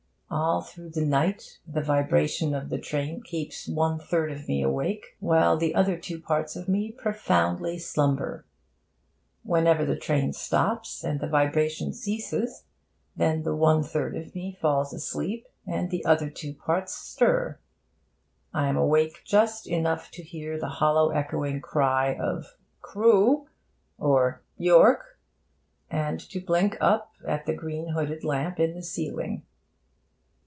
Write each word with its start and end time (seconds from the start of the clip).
All 0.33 0.61
through 0.61 0.91
the 0.91 1.05
night 1.05 1.59
the 1.67 1.81
vibration 1.81 2.55
of 2.55 2.69
the 2.69 2.79
train 2.79 3.21
keeps 3.21 3.67
one 3.67 3.99
third 3.99 4.31
of 4.31 4.47
me 4.47 4.63
awake, 4.63 5.07
while 5.19 5.57
the 5.57 5.75
other 5.75 5.97
two 5.97 6.21
parts 6.21 6.55
of 6.55 6.69
me 6.69 6.89
profoundly 6.89 7.77
slumber. 7.77 8.45
Whenever 9.43 9.83
the 9.83 9.97
train 9.97 10.31
stops, 10.31 11.03
and 11.03 11.19
the 11.19 11.27
vibration 11.27 11.91
ceases, 11.91 12.63
then 13.13 13.43
the 13.43 13.53
one 13.53 13.83
third 13.83 14.15
of 14.15 14.33
me 14.33 14.53
falls 14.61 14.93
asleep, 14.93 15.47
and 15.67 15.91
the 15.91 16.05
other 16.05 16.29
two 16.29 16.53
parts 16.53 16.95
stir. 16.95 17.59
I 18.53 18.69
am 18.69 18.77
awake 18.77 19.23
just 19.25 19.67
enough 19.67 20.11
to 20.11 20.23
hear 20.23 20.57
the 20.57 20.69
hollow 20.79 21.09
echoing 21.09 21.59
cry 21.59 22.15
of 22.15 22.55
'Crewe' 22.79 23.49
or 23.97 24.43
'York,' 24.57 25.19
and 25.89 26.21
to 26.29 26.39
blink 26.39 26.77
up 26.79 27.11
at 27.27 27.45
the 27.45 27.53
green 27.53 27.89
hooded 27.89 28.23
lamp 28.23 28.61
in 28.61 28.75
the 28.75 28.81
ceiling. 28.83 29.43